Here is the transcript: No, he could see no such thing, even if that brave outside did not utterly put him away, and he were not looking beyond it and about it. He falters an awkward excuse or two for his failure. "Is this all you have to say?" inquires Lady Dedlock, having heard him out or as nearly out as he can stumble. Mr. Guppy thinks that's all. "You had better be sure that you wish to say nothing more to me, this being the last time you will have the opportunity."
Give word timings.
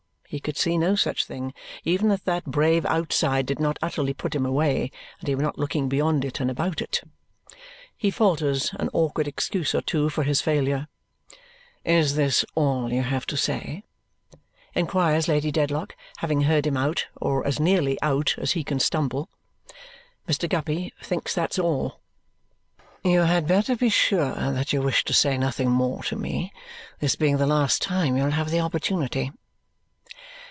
No, 0.01 0.33
he 0.33 0.39
could 0.39 0.55
see 0.55 0.77
no 0.77 0.95
such 0.95 1.25
thing, 1.25 1.53
even 1.83 2.09
if 2.09 2.23
that 2.23 2.45
brave 2.45 2.85
outside 2.85 3.45
did 3.45 3.59
not 3.59 3.77
utterly 3.81 4.13
put 4.13 4.33
him 4.33 4.45
away, 4.45 4.89
and 5.19 5.27
he 5.27 5.35
were 5.35 5.41
not 5.43 5.59
looking 5.59 5.89
beyond 5.89 6.23
it 6.23 6.39
and 6.39 6.49
about 6.49 6.79
it. 6.81 7.01
He 7.97 8.09
falters 8.09 8.71
an 8.79 8.89
awkward 8.93 9.27
excuse 9.27 9.75
or 9.75 9.81
two 9.81 10.07
for 10.09 10.23
his 10.23 10.39
failure. 10.39 10.87
"Is 11.83 12.15
this 12.15 12.45
all 12.55 12.93
you 12.93 13.01
have 13.01 13.25
to 13.25 13.35
say?" 13.35 13.83
inquires 14.73 15.27
Lady 15.27 15.51
Dedlock, 15.51 15.97
having 16.19 16.43
heard 16.43 16.65
him 16.65 16.77
out 16.77 17.07
or 17.17 17.45
as 17.45 17.59
nearly 17.59 18.01
out 18.01 18.35
as 18.37 18.53
he 18.53 18.63
can 18.63 18.79
stumble. 18.79 19.27
Mr. 20.29 20.47
Guppy 20.47 20.93
thinks 21.03 21.35
that's 21.35 21.59
all. 21.59 21.99
"You 23.03 23.19
had 23.23 23.47
better 23.49 23.75
be 23.75 23.89
sure 23.89 24.33
that 24.35 24.71
you 24.71 24.81
wish 24.81 25.03
to 25.03 25.13
say 25.13 25.37
nothing 25.37 25.69
more 25.69 26.03
to 26.03 26.15
me, 26.15 26.53
this 27.01 27.17
being 27.17 27.35
the 27.35 27.45
last 27.45 27.81
time 27.81 28.15
you 28.15 28.23
will 28.23 28.31
have 28.31 28.49
the 28.49 28.61
opportunity." 28.61 29.33